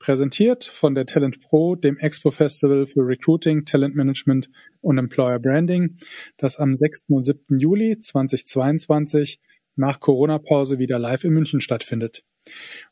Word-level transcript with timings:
Präsentiert 0.00 0.64
von 0.64 0.94
der 0.94 1.04
Talent 1.04 1.42
Pro, 1.42 1.76
dem 1.76 1.98
Expo 1.98 2.30
Festival 2.30 2.86
für 2.86 3.06
Recruiting, 3.06 3.66
Talent 3.66 3.94
Management 3.94 4.48
und 4.80 4.96
Employer 4.96 5.38
Branding, 5.38 5.98
das 6.38 6.56
am 6.56 6.74
6. 6.74 7.04
und 7.08 7.22
7. 7.22 7.58
Juli 7.58 8.00
2022 8.00 9.40
nach 9.76 10.00
Corona-Pause 10.00 10.78
wieder 10.78 10.98
live 10.98 11.24
in 11.24 11.34
München 11.34 11.60
stattfindet. 11.60 12.24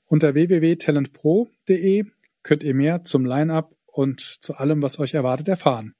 Unter 0.04 0.34
www.talentpro.de 0.34 2.04
könnt 2.42 2.62
ihr 2.62 2.74
mehr 2.74 3.04
zum 3.04 3.24
Line-up 3.24 3.74
und 3.86 4.20
zu 4.20 4.56
allem, 4.56 4.82
was 4.82 4.98
euch 4.98 5.14
erwartet, 5.14 5.48
erfahren. 5.48 5.94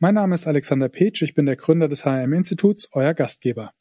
Mein 0.00 0.16
Name 0.16 0.34
ist 0.34 0.48
Alexander 0.48 0.88
Petsch, 0.88 1.22
ich 1.22 1.34
bin 1.34 1.46
der 1.46 1.54
Gründer 1.54 1.86
des 1.86 2.04
HRM-Instituts, 2.04 2.88
euer 2.90 3.14
Gastgeber. 3.14 3.72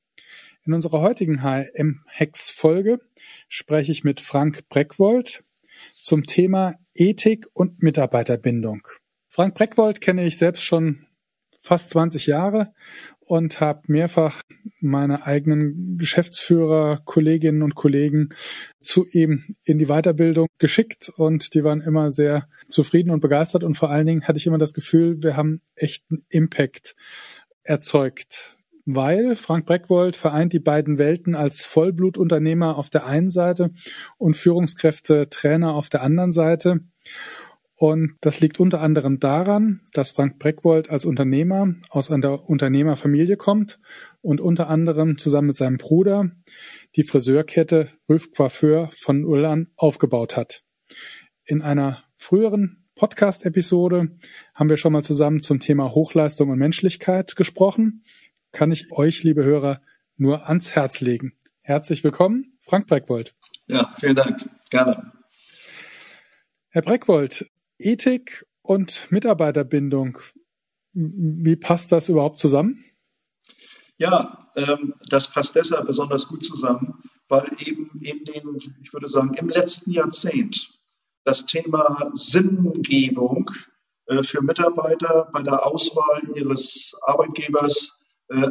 In 0.63 0.73
unserer 0.73 1.01
heutigen 1.01 1.41
HRM-Hacks-Folge 1.41 2.99
spreche 3.49 3.91
ich 3.91 4.03
mit 4.03 4.21
Frank 4.21 4.69
Breckwold, 4.69 5.43
zum 6.01 6.25
Thema 6.25 6.75
Ethik 6.93 7.47
und 7.53 7.81
Mitarbeiterbindung. 7.81 8.87
Frank 9.29 9.55
Breckwold 9.55 10.01
kenne 10.01 10.25
ich 10.25 10.37
selbst 10.37 10.63
schon 10.63 11.05
fast 11.61 11.91
20 11.91 12.27
Jahre 12.27 12.73
und 13.19 13.61
habe 13.61 13.83
mehrfach 13.87 14.41
meine 14.81 15.25
eigenen 15.25 15.97
Geschäftsführer, 15.97 17.01
Kolleginnen 17.05 17.61
und 17.61 17.75
Kollegen 17.75 18.29
zu 18.81 19.05
ihm 19.05 19.55
in 19.63 19.77
die 19.77 19.85
Weiterbildung 19.85 20.47
geschickt 20.57 21.13
und 21.15 21.53
die 21.53 21.63
waren 21.63 21.81
immer 21.81 22.11
sehr 22.11 22.49
zufrieden 22.67 23.11
und 23.11 23.21
begeistert 23.21 23.63
und 23.63 23.75
vor 23.75 23.89
allen 23.89 24.07
Dingen 24.07 24.27
hatte 24.27 24.37
ich 24.37 24.47
immer 24.47 24.57
das 24.57 24.73
Gefühl, 24.73 25.23
wir 25.23 25.37
haben 25.37 25.61
echten 25.75 26.25
Impact 26.29 26.95
erzeugt 27.63 28.57
weil 28.85 29.35
Frank 29.35 29.65
Breckwold 29.65 30.15
vereint 30.15 30.53
die 30.53 30.59
beiden 30.59 30.97
Welten 30.97 31.35
als 31.35 31.65
Vollblutunternehmer 31.65 32.77
auf 32.77 32.89
der 32.89 33.05
einen 33.05 33.29
Seite 33.29 33.71
und 34.17 34.35
Führungskräfte, 34.35 35.29
Trainer 35.29 35.75
auf 35.75 35.89
der 35.89 36.01
anderen 36.01 36.31
Seite. 36.31 36.81
Und 37.75 38.17
das 38.21 38.41
liegt 38.41 38.59
unter 38.59 38.79
anderem 38.79 39.19
daran, 39.19 39.81
dass 39.93 40.11
Frank 40.11 40.37
Breckwold 40.37 40.91
als 40.91 41.03
Unternehmer 41.03 41.73
aus 41.89 42.11
einer 42.11 42.47
Unternehmerfamilie 42.47 43.37
kommt 43.37 43.79
und 44.21 44.39
unter 44.39 44.69
anderem 44.69 45.17
zusammen 45.17 45.47
mit 45.47 45.57
seinem 45.57 45.77
Bruder 45.77 46.29
die 46.95 47.03
Friseurkette 47.03 47.89
Rüff 48.07 48.31
Coiffeur 48.33 48.89
von 48.91 49.25
Ullern 49.25 49.71
aufgebaut 49.77 50.37
hat. 50.37 50.63
In 51.43 51.63
einer 51.63 52.03
früheren 52.17 52.85
Podcast-Episode 52.93 54.11
haben 54.53 54.69
wir 54.69 54.77
schon 54.77 54.93
mal 54.93 55.01
zusammen 55.01 55.41
zum 55.41 55.59
Thema 55.59 55.91
Hochleistung 55.95 56.51
und 56.51 56.59
Menschlichkeit 56.59 57.35
gesprochen 57.35 58.03
kann 58.51 58.71
ich 58.71 58.91
euch, 58.91 59.23
liebe 59.23 59.43
Hörer, 59.43 59.81
nur 60.17 60.47
ans 60.47 60.75
Herz 60.75 61.01
legen. 61.01 61.33
Herzlich 61.61 62.03
willkommen, 62.03 62.57
Frank 62.61 62.87
Breckwold. 62.87 63.33
Ja, 63.67 63.93
vielen 63.99 64.15
Dank. 64.15 64.49
Gerne. 64.69 65.11
Herr 66.69 66.81
Breckwold, 66.81 67.49
Ethik 67.77 68.45
und 68.61 69.11
Mitarbeiterbindung, 69.11 70.19
wie 70.93 71.55
passt 71.55 71.91
das 71.91 72.09
überhaupt 72.09 72.39
zusammen? 72.39 72.83
Ja, 73.97 74.49
ähm, 74.55 74.95
das 75.09 75.31
passt 75.31 75.55
deshalb 75.55 75.87
besonders 75.87 76.27
gut 76.27 76.43
zusammen, 76.43 77.03
weil 77.27 77.49
eben 77.59 77.99
in 78.01 78.25
den, 78.25 78.57
ich 78.81 78.93
würde 78.93 79.07
sagen, 79.07 79.33
im 79.35 79.49
letzten 79.49 79.91
Jahrzehnt 79.91 80.69
das 81.23 81.45
Thema 81.45 82.11
Sinngebung 82.13 83.51
äh, 84.07 84.23
für 84.23 84.41
Mitarbeiter 84.41 85.29
bei 85.31 85.43
der 85.43 85.65
Auswahl 85.65 86.21
ihres 86.35 86.93
Arbeitgebers 87.03 88.00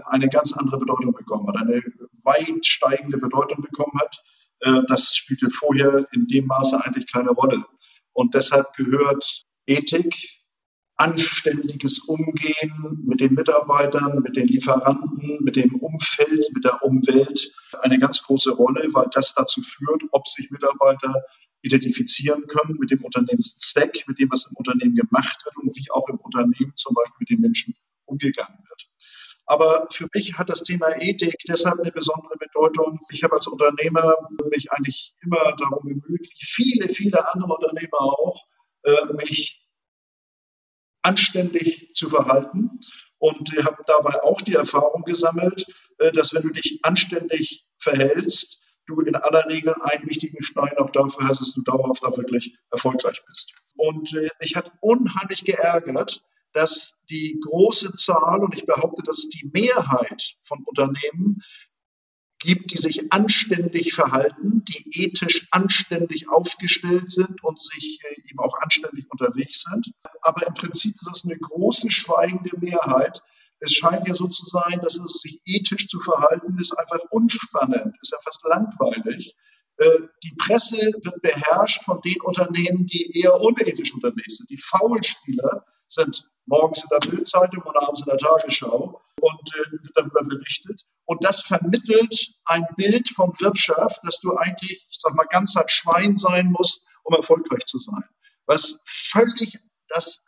eine 0.04 0.28
ganz 0.28 0.52
andere 0.52 0.78
Bedeutung 0.78 1.12
bekommen 1.12 1.48
hat, 1.48 1.56
eine 1.56 1.82
weit 2.24 2.66
steigende 2.66 3.18
Bedeutung 3.18 3.62
bekommen 3.62 3.98
hat. 4.00 4.22
Äh, 4.60 4.80
das 4.88 5.16
spielte 5.16 5.50
vorher 5.50 6.06
in 6.12 6.26
dem 6.26 6.46
Maße 6.46 6.82
eigentlich 6.84 7.10
keine 7.10 7.30
Rolle. 7.30 7.64
Und 8.12 8.34
deshalb 8.34 8.74
gehört 8.74 9.44
Ethik, 9.66 10.14
anständiges 10.96 12.00
Umgehen 12.00 13.02
mit 13.06 13.20
den 13.20 13.32
Mitarbeitern, 13.32 14.20
mit 14.22 14.36
den 14.36 14.48
Lieferanten, 14.48 15.38
mit 15.42 15.56
dem 15.56 15.76
Umfeld, 15.76 16.46
mit 16.52 16.64
der 16.64 16.82
Umwelt 16.82 17.52
eine 17.80 17.98
ganz 17.98 18.22
große 18.22 18.50
Rolle, 18.50 18.86
weil 18.92 19.06
das 19.12 19.32
dazu 19.34 19.62
führt, 19.62 20.02
ob 20.10 20.28
sich 20.28 20.50
Mitarbeiter 20.50 21.14
identifizieren 21.62 22.46
können 22.48 22.76
mit 22.78 22.90
dem 22.90 23.02
Unternehmenszweck, 23.02 24.04
mit 24.08 24.18
dem, 24.18 24.30
was 24.30 24.46
im 24.50 24.56
Unternehmen 24.56 24.94
gemacht 24.94 25.42
wird 25.44 25.56
und 25.56 25.74
wie 25.74 25.90
auch 25.90 26.08
im 26.08 26.18
Unternehmen 26.18 26.72
zum 26.74 26.94
Beispiel 26.94 27.16
mit 27.20 27.30
den 27.30 27.40
Menschen 27.40 27.74
umgegangen. 28.04 28.59
Aber 29.50 29.88
für 29.90 30.06
mich 30.14 30.38
hat 30.38 30.48
das 30.48 30.62
Thema 30.62 30.96
Ethik 31.00 31.34
deshalb 31.48 31.80
eine 31.80 31.90
besondere 31.90 32.36
Bedeutung. 32.38 33.00
Ich 33.10 33.24
habe 33.24 33.34
als 33.34 33.48
Unternehmer 33.48 34.14
mich 34.48 34.70
eigentlich 34.70 35.12
immer 35.22 35.56
darum 35.58 35.82
bemüht, 35.82 36.04
wie 36.20 36.46
viele, 36.46 36.88
viele 36.88 37.34
andere 37.34 37.54
Unternehmer 37.54 38.00
auch, 38.00 38.46
äh, 38.84 39.12
mich 39.14 39.68
anständig 41.02 41.92
zu 41.94 42.08
verhalten 42.10 42.78
und 43.18 43.50
habe 43.64 43.82
dabei 43.86 44.22
auch 44.22 44.40
die 44.40 44.54
Erfahrung 44.54 45.02
gesammelt, 45.02 45.66
äh, 45.98 46.12
dass 46.12 46.32
wenn 46.32 46.42
du 46.42 46.50
dich 46.50 46.78
anständig 46.84 47.66
verhältst, 47.78 48.60
du 48.86 49.00
in 49.00 49.16
aller 49.16 49.46
Regel 49.48 49.74
einen 49.82 50.08
wichtigen 50.08 50.44
Stein 50.44 50.78
auch 50.78 50.90
dafür 50.90 51.26
hast, 51.26 51.40
dass 51.40 51.54
du 51.54 51.62
dauerhaft 51.62 52.04
auch 52.04 52.16
wirklich 52.16 52.56
erfolgreich 52.70 53.20
bist. 53.26 53.52
Und 53.74 54.14
äh, 54.14 54.28
mich 54.40 54.54
hat 54.54 54.70
unheimlich 54.80 55.44
geärgert, 55.44 56.22
dass 56.52 56.98
die 57.08 57.40
große 57.44 57.94
Zahl, 57.94 58.40
und 58.40 58.54
ich 58.54 58.66
behaupte, 58.66 59.02
dass 59.04 59.28
die 59.28 59.50
Mehrheit 59.52 60.34
von 60.44 60.62
Unternehmen 60.64 61.42
gibt, 62.40 62.72
die 62.72 62.78
sich 62.78 63.12
anständig 63.12 63.92
verhalten, 63.92 64.64
die 64.64 65.04
ethisch 65.04 65.46
anständig 65.50 66.28
aufgestellt 66.28 67.10
sind 67.10 67.44
und 67.44 67.60
sich 67.60 68.00
äh, 68.02 68.30
eben 68.30 68.38
auch 68.38 68.58
anständig 68.60 69.06
unterwegs 69.10 69.64
sind. 69.70 69.92
Aber 70.22 70.46
im 70.46 70.54
Prinzip 70.54 70.94
ist 71.00 71.10
es 71.14 71.24
eine 71.24 71.38
große 71.38 71.90
schweigende 71.90 72.56
Mehrheit. 72.58 73.22
Es 73.60 73.74
scheint 73.74 74.08
ja 74.08 74.14
so 74.14 74.26
zu 74.26 74.46
sein, 74.46 74.80
dass 74.82 74.98
es 74.98 75.20
sich 75.20 75.40
ethisch 75.44 75.86
zu 75.86 76.00
verhalten 76.00 76.58
ist 76.58 76.72
einfach 76.72 77.00
unspannend, 77.10 77.94
ist 78.00 78.12
ja 78.12 78.18
fast 78.24 78.42
langweilig. 78.44 79.36
Äh, 79.76 80.00
die 80.24 80.34
Presse 80.38 80.78
wird 81.02 81.20
beherrscht 81.20 81.84
von 81.84 82.00
den 82.00 82.20
Unternehmen, 82.22 82.86
die 82.86 83.20
eher 83.20 83.38
unethisch 83.38 83.92
unterwegs 83.92 84.38
sind. 84.38 84.48
Die 84.48 84.62
Faulspieler 84.62 85.66
sind 85.90 86.28
morgens 86.46 86.82
in 86.82 86.88
der 86.90 87.10
Bildzeitung 87.10 87.62
und 87.62 87.76
abends 87.76 88.02
in 88.02 88.06
der 88.06 88.18
Tagesschau 88.18 89.00
und 89.20 89.54
äh, 89.54 89.76
darüber 89.94 90.22
berichtet. 90.22 90.82
Und 91.04 91.22
das 91.24 91.42
vermittelt 91.42 92.34
ein 92.44 92.66
Bild 92.76 93.08
von 93.10 93.32
Wirtschaft, 93.40 94.00
dass 94.04 94.18
du 94.20 94.36
eigentlich, 94.36 94.86
ich 94.90 94.98
sag 95.00 95.14
mal, 95.14 95.26
ganz 95.26 95.54
hart 95.54 95.70
Schwein 95.70 96.16
sein 96.16 96.50
musst, 96.52 96.82
um 97.04 97.14
erfolgreich 97.14 97.64
zu 97.66 97.78
sein. 97.78 98.04
Was 98.46 98.80
völlig 98.86 99.58
das, 99.88 100.22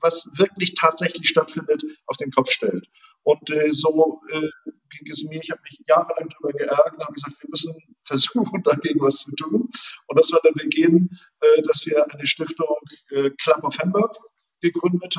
was 0.00 0.28
wirklich 0.36 0.74
tatsächlich 0.74 1.28
stattfindet, 1.28 1.82
auf 2.06 2.16
den 2.16 2.30
Kopf 2.32 2.50
stellt. 2.50 2.86
Und 3.24 3.50
äh, 3.50 3.70
so 3.70 4.20
äh, 4.32 4.48
ging 4.64 5.12
es 5.12 5.22
mir. 5.24 5.40
Ich 5.40 5.50
habe 5.50 5.60
mich 5.62 5.80
jahrelang 5.86 6.28
darüber 6.28 6.58
geärgert 6.58 6.94
und 6.94 7.04
habe 7.04 7.12
gesagt, 7.12 7.42
wir 7.42 7.50
müssen 7.50 7.74
versuchen, 8.04 8.62
dagegen 8.62 9.00
was 9.00 9.18
zu 9.18 9.34
tun. 9.36 9.70
Und 10.06 10.18
das 10.18 10.32
war 10.32 10.40
der 10.42 10.52
Beginn, 10.52 11.08
äh, 11.40 11.62
dass 11.62 11.86
wir 11.86 12.10
eine 12.12 12.26
Stiftung 12.26 12.76
äh, 13.10 13.30
Club 13.30 13.62
of 13.64 13.78
Hamburg 13.78 14.16
gegründet 14.62 15.16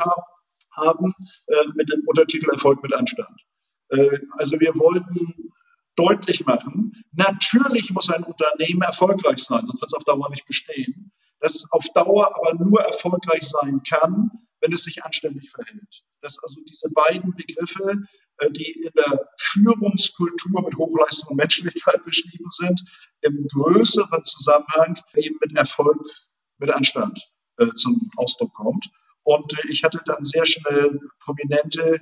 haben 0.72 1.14
äh, 1.48 1.68
mit 1.76 1.92
dem 1.92 2.02
Untertitel 2.08 2.50
Erfolg 2.50 2.82
mit 2.82 2.94
Anstand. 2.94 3.40
Äh, 3.90 4.20
also 4.38 4.60
wir 4.60 4.74
wollten 4.76 5.52
deutlich 5.96 6.46
machen, 6.46 7.04
natürlich 7.12 7.92
muss 7.92 8.10
ein 8.10 8.24
Unternehmen 8.24 8.82
erfolgreich 8.82 9.40
sein, 9.40 9.68
sonst 9.68 9.82
wird 9.82 9.92
es 9.92 9.94
auf 9.94 10.04
Dauer 10.06 10.30
nicht 10.30 10.46
bestehen. 10.48 11.12
Dass 11.40 11.56
es 11.56 11.68
auf 11.72 11.86
Dauer 11.94 12.36
aber 12.36 12.56
nur 12.64 12.82
erfolgreich 12.82 13.44
sein 13.44 13.82
kann, 13.88 14.32
wenn 14.62 14.72
es 14.72 14.84
sich 14.84 15.04
anständig 15.04 15.52
verhält. 15.52 16.04
Dass 16.22 16.40
also 16.42 16.62
diese 16.68 16.90
beiden 16.90 17.36
Begriffe, 17.36 18.06
äh, 18.38 18.50
die 18.52 18.72
in 18.72 18.92
der 18.96 19.30
Führungskultur 19.38 20.64
mit 20.64 20.76
Hochleistung 20.78 21.30
und 21.32 21.38
Menschlichkeit 21.38 22.04
beschrieben 22.06 22.50
sind, 22.50 22.82
im 23.22 23.46
größeren 23.50 24.24
Zusammenhang 24.24 25.00
eben 25.16 25.38
mit 25.42 25.56
Erfolg, 25.56 26.02
mit 26.60 26.72
Anstand 26.72 27.20
äh, 27.58 27.68
zum 27.76 28.10
Ausdruck 28.16 28.54
kommt. 28.54 28.90
Und 29.24 29.54
äh, 29.54 29.68
ich 29.70 29.84
hatte 29.84 30.02
dann 30.06 30.24
sehr 30.24 30.46
schnell 30.46 31.00
prominente 31.20 32.00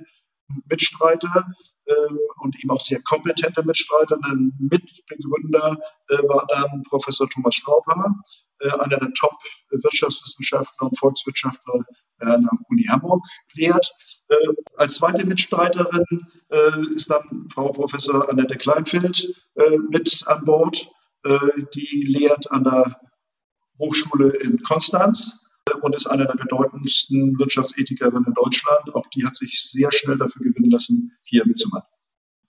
Mitstreiter 0.68 1.46
äh, 1.86 1.94
und 2.40 2.56
eben 2.58 2.70
auch 2.70 2.80
sehr 2.80 3.00
kompetente 3.02 3.62
Mitstreiter. 3.62 4.18
Ein 4.22 4.52
Mitbegründer 4.58 5.78
äh, 6.08 6.18
war 6.28 6.46
dann 6.48 6.82
Professor 6.84 7.28
Thomas 7.28 7.54
Straubhammer, 7.54 8.14
äh, 8.60 8.70
einer 8.70 8.98
der 8.98 9.12
Top-Wirtschaftswissenschaftler 9.14 10.88
und 10.88 10.98
Volkswirtschaftler, 10.98 11.84
der 12.20 12.34
an 12.34 12.42
der 12.42 12.50
Uni 12.68 12.84
Hamburg 12.84 13.24
lehrt. 13.54 13.92
Äh, 14.28 14.36
als 14.76 14.96
zweite 14.96 15.24
Mitstreiterin 15.24 16.26
äh, 16.50 16.94
ist 16.94 17.10
dann 17.10 17.48
Frau 17.52 17.72
Professor 17.72 18.28
Annette 18.28 18.56
Kleinfeld 18.56 19.34
mit 19.90 20.24
an 20.26 20.44
Bord. 20.44 20.90
Die 21.74 22.04
lehrt 22.08 22.50
an 22.50 22.64
der 22.64 23.00
Hochschule 23.78 24.30
in 24.38 24.60
Konstanz 24.62 25.41
und 25.80 25.94
ist 25.94 26.06
eine 26.06 26.26
der 26.26 26.34
bedeutendsten 26.34 27.38
Wirtschaftsethikerinnen 27.38 28.24
in 28.26 28.34
Deutschland. 28.34 28.94
Auch 28.94 29.06
die 29.08 29.24
hat 29.24 29.36
sich 29.36 29.62
sehr 29.70 29.90
schnell 29.92 30.18
dafür 30.18 30.42
gewinnen 30.42 30.70
lassen, 30.70 31.12
hier 31.24 31.46
mitzumachen. 31.46 31.88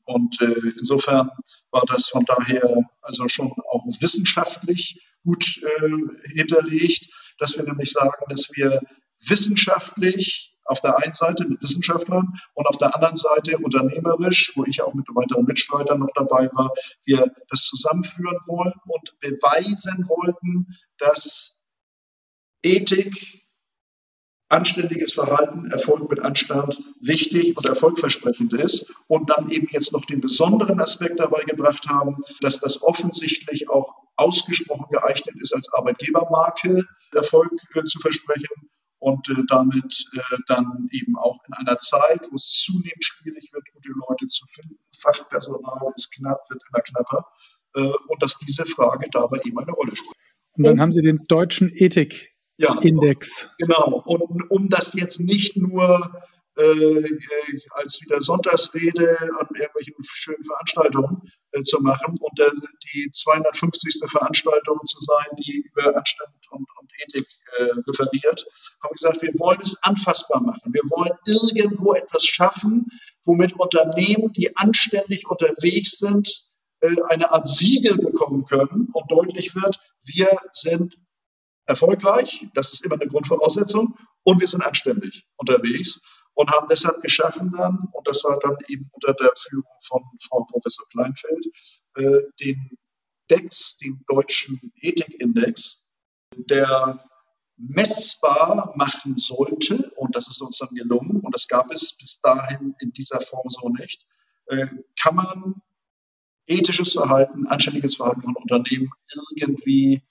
Und 0.06 0.42
äh, 0.42 0.74
insofern 0.77 1.30
war 1.71 1.83
das 1.88 2.10
von 2.10 2.25
daher 2.25 2.89
also 3.01 3.27
schon 3.27 3.51
auch 3.71 3.86
wissenschaftlich 3.86 5.01
gut 5.24 5.62
äh, 5.63 6.30
hinterlegt, 6.36 7.10
dass 7.39 7.56
wir 7.57 7.63
nämlich 7.63 7.92
sagen, 7.92 8.24
dass 8.30 8.50
wir 8.54 8.81
wissenschaftlich 9.27 10.54
auf 10.65 10.81
der 10.81 10.98
einen 10.98 11.13
Seite 11.13 11.45
mit 11.45 11.62
Wissenschaftlern 11.62 12.39
und 12.54 12.68
auf 12.68 12.77
der 12.77 12.95
anderen 12.95 13.15
Seite 13.15 13.57
unternehmerisch, 13.57 14.54
wo 14.56 14.65
ich 14.65 14.81
auch 14.81 14.94
mit 14.94 15.07
weiteren 15.10 15.45
Mitstreitern 15.45 16.00
noch 16.00 16.12
dabei 16.15 16.50
war, 16.54 16.71
wir 17.06 17.33
das 17.50 17.63
zusammenführen 17.63 18.38
wollen 18.45 18.74
und 18.86 19.19
beweisen 19.19 20.07
wollten, 20.07 20.68
dass 20.98 21.57
Ethik, 22.63 23.44
anständiges 24.50 25.13
Verhalten, 25.13 25.71
Erfolg 25.71 26.10
mit 26.10 26.19
Anstand 26.19 26.80
wichtig 27.01 27.57
und 27.57 27.65
erfolgversprechend 27.65 28.54
ist 28.54 28.92
und 29.07 29.30
dann 29.30 29.50
eben 29.50 29.68
jetzt 29.71 29.92
noch 29.92 30.06
den 30.06 30.21
besonderen 30.21 30.80
Aspekt 30.80 31.19
dabei 31.19 31.44
gebracht 31.44 31.88
haben, 31.89 32.24
dass 32.42 32.60
das 32.60 32.81
offensichtlich 32.81 33.69
auch 33.69 33.94
ausgesprochen 34.15 34.86
geeignet 34.92 35.36
ist, 35.42 35.54
als 35.54 35.71
Arbeitgebermarke 35.74 36.86
Erfolg 37.13 37.51
äh, 37.74 37.83
zu 37.83 38.00
versprechen 38.00 38.69
und 39.00 39.27
äh, 39.30 39.36
damit 39.50 40.06
äh, 40.13 40.38
dann 40.48 40.88
eben 40.92 41.18
auch 41.18 41.39
in 41.48 41.54
einer 41.54 41.77
Zeit, 41.80 42.21
wo 42.30 42.36
es 42.36 42.63
zunehmend 42.65 43.04
schwierig 43.04 43.51
wird, 43.51 43.63
gute 43.74 43.89
Leute 44.07 44.27
zu 44.27 44.45
finden, 44.48 44.77
Fachpersonal 44.98 45.92
ist 45.95 46.12
knapp, 46.13 46.39
wird 46.50 46.62
immer 46.69 46.81
knapper, 46.81 47.27
äh, 47.75 47.81
und 48.07 48.21
dass 48.21 48.38
diese 48.38 48.65
Frage 48.65 49.10
dabei 49.12 49.42
eben 49.44 49.60
eine 49.60 49.71
Rolle 49.71 49.95
spielt. 49.95 50.15
Und 50.56 50.63
dann 50.65 50.80
haben 50.80 50.92
Sie 50.92 51.01
den 51.01 51.25
deutschen 51.27 51.71
Ethik-Index. 51.74 52.32
Ja, 52.63 53.65
genau. 53.65 54.04
Und 54.06 54.50
um 54.50 54.69
das 54.69 54.94
jetzt 54.94 55.19
nicht 55.19 55.57
nur 55.57 56.24
äh, 56.56 57.18
als 57.71 58.00
wieder 58.01 58.21
Sonntagsrede 58.21 59.18
an 59.39 59.48
irgendwelchen 59.56 59.95
schönen 60.04 60.44
Veranstaltungen 60.44 61.31
äh, 61.51 61.63
zu 61.63 61.80
machen 61.80 62.15
und 62.19 62.39
äh, 62.39 62.51
die 62.94 63.10
250. 63.12 64.01
Veranstaltung 64.10 64.80
zu 64.86 65.00
sein, 65.00 65.36
die 65.39 65.63
über 65.71 65.95
Anstand 65.95 66.33
und, 66.51 66.68
und 66.80 66.92
Ethik 67.01 67.27
äh, 67.57 67.63
referiert, 67.88 68.45
haben 68.81 68.92
wir 68.92 68.94
gesagt, 68.94 69.21
wir 69.21 69.33
wollen 69.39 69.62
es 69.62 69.77
anfassbar 69.81 70.42
machen. 70.42 70.74
Wir 70.74 70.83
wollen 70.89 71.18
irgendwo 71.25 71.94
etwas 71.94 72.24
schaffen, 72.25 72.86
womit 73.25 73.54
Unternehmen, 73.54 74.31
die 74.33 74.56
anständig 74.56 75.27
unterwegs 75.27 75.98
sind, 75.98 76.30
äh, 76.81 76.95
eine 77.10 77.31
Art 77.31 77.48
Siegel 77.48 77.98
bekommen 77.98 78.45
können 78.45 78.89
und 78.94 79.12
deutlich 79.12 79.56
wird, 79.56 79.80
wir 80.06 80.38
sind 80.51 80.98
erfolgreich, 81.65 82.48
das 82.54 82.74
ist 82.74 82.86
immer 82.86 82.95
eine 82.95 83.07
Grundvoraussetzung, 83.07 83.98
und 84.24 84.39
wir 84.39 84.48
sind 84.48 84.63
anständig 84.63 85.25
unterwegs 85.38 86.01
und 86.33 86.50
haben 86.51 86.68
deshalb 86.69 87.01
geschaffen 87.01 87.51
dann, 87.56 87.89
und 87.92 88.07
das 88.07 88.24
war 88.24 88.39
dann 88.39 88.57
eben 88.68 88.89
unter 88.92 89.13
der 89.13 89.31
Führung 89.38 89.71
von 89.88 90.04
Frau 90.27 90.45
Professor 90.45 90.88
Kleinfeld, 90.89 91.45
äh, 91.95 92.21
den 92.39 92.71
DEX, 93.30 93.77
den 93.77 94.04
deutschen 94.07 94.71
Ethikindex, 94.81 95.83
der 96.36 97.04
messbar 97.57 98.74
machen 98.75 99.18
sollte, 99.18 99.92
und 99.95 100.15
das 100.15 100.27
ist 100.27 100.42
uns 100.42 100.57
dann 100.57 100.74
gelungen, 100.74 101.21
und 101.21 101.33
das 101.36 101.48
gab 101.48 101.71
es 101.71 101.95
bis 101.98 102.19
dahin 102.21 102.75
in 102.80 102.92
dieser 102.92 103.21
Form 103.21 103.50
so 103.50 103.69
nicht, 103.69 104.06
äh, 104.48 104.68
kann 105.00 105.15
man 105.15 105.62
ethisches 106.48 106.94
Verhalten, 106.94 107.48
anständiges 107.48 107.95
Verhalten 107.95 108.24
von 108.24 108.36
Unternehmen 108.36 108.89
irgendwie 109.36 110.01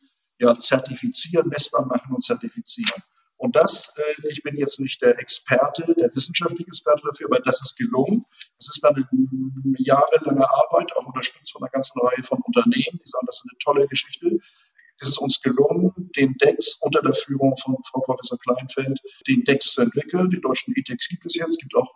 ja, 0.43 0.59
zertifizieren, 0.59 1.49
messbar 1.49 1.87
machen 1.87 2.15
und 2.15 2.23
zertifizieren. 2.23 3.03
Und 3.37 3.57
das, 3.57 3.93
äh, 3.97 4.29
ich 4.29 4.43
bin 4.43 4.57
jetzt 4.57 4.81
nicht 4.81 5.01
der 5.03 5.19
Experte, 5.19 5.95
der 5.95 6.15
wissenschaftliche 6.15 6.67
Experte 6.67 7.03
dafür, 7.07 7.29
aber 7.31 7.41
das 7.41 7.61
ist 7.61 7.77
gelungen. 7.77 8.25
Es 8.59 8.69
ist 8.69 8.83
dann 8.83 8.97
eine 8.97 9.77
jahrelange 9.79 10.49
Arbeit, 10.49 10.93
auch 10.97 11.07
unterstützt 11.07 11.53
von 11.53 11.63
einer 11.63 11.71
ganzen 11.71 12.01
Reihe 12.01 12.23
von 12.25 12.41
Unternehmen, 12.43 12.99
die 12.99 13.09
sagen, 13.09 13.27
das 13.27 13.37
ist 13.37 13.47
eine 13.49 13.59
tolle 13.59 13.89
Geschichte. 13.89 14.39
Es 14.99 15.09
ist 15.09 15.19
uns 15.19 15.41
gelungen, 15.41 16.11
den 16.17 16.35
DEX 16.35 16.79
unter 16.81 17.03
der 17.03 17.15
Führung 17.15 17.57
von 17.57 17.77
Frau 17.91 18.01
Professor 18.01 18.39
Kleinfeld, 18.39 19.01
den 19.27 19.43
DEX 19.45 19.73
zu 19.73 19.83
entwickeln. 19.83 20.31
Die 20.31 20.41
deutschen 20.41 20.75
E-Tex 20.77 21.09
gibt 21.09 21.27
es 21.27 21.35
jetzt. 21.35 21.51
Es 21.51 21.59
gibt 21.59 21.75
auch 21.75 21.89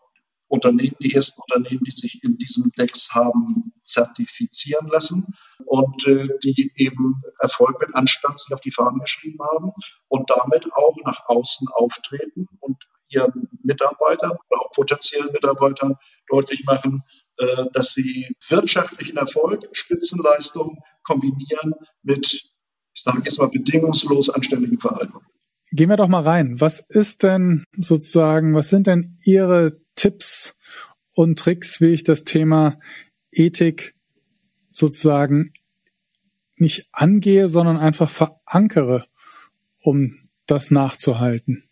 Unternehmen, 0.48 0.96
die 1.00 1.12
ersten 1.12 1.40
Unternehmen, 1.40 1.82
die 1.84 1.90
sich 1.90 2.22
in 2.22 2.36
diesem 2.38 2.70
DEX 2.78 3.10
haben 3.12 3.72
zertifizieren 3.82 4.86
lassen 4.88 5.34
und 5.64 6.06
äh, 6.06 6.28
die 6.44 6.72
eben 6.76 7.22
Erfolg 7.40 7.80
mit 7.80 7.94
Anstand 7.94 8.38
sich 8.38 8.52
auf 8.52 8.60
die 8.60 8.70
Fahnen 8.70 9.00
geschrieben 9.00 9.38
haben 9.54 9.72
und 10.08 10.30
damit 10.30 10.72
auch 10.72 10.96
nach 11.04 11.26
außen 11.26 11.68
auftreten 11.74 12.46
und 12.60 12.76
ihren 13.08 13.48
Mitarbeitern 13.62 14.32
oder 14.32 14.60
auch 14.60 14.70
potenziellen 14.72 15.32
Mitarbeitern 15.32 15.96
deutlich 16.28 16.64
machen, 16.64 17.02
äh, 17.38 17.64
dass 17.72 17.92
sie 17.92 18.28
wirtschaftlichen 18.48 19.16
Erfolg, 19.16 19.68
Spitzenleistung 19.72 20.78
kombinieren 21.04 21.74
mit, 22.02 22.26
ich 22.26 23.02
sage 23.02 23.22
jetzt 23.24 23.38
mal, 23.38 23.48
bedingungslos 23.48 24.30
anständigem 24.30 24.80
Verhalten. 24.80 25.14
Gehen 25.72 25.88
wir 25.88 25.96
doch 25.96 26.08
mal 26.08 26.22
rein. 26.22 26.60
Was 26.60 26.80
ist 26.88 27.22
denn 27.22 27.64
sozusagen, 27.76 28.54
was 28.54 28.68
sind 28.68 28.86
denn 28.86 29.18
Ihre 29.24 29.80
Tipps 29.96 30.54
und 31.14 31.38
Tricks, 31.38 31.80
wie 31.80 31.92
ich 31.92 32.04
das 32.04 32.24
Thema 32.24 32.78
Ethik 33.32 33.94
sozusagen 34.70 35.52
nicht 36.56 36.88
angehe, 36.92 37.48
sondern 37.48 37.78
einfach 37.78 38.10
verankere, 38.10 39.06
um 39.82 40.28
das 40.46 40.70
nachzuhalten. 40.70 41.64